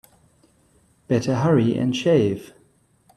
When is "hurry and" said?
1.35-1.95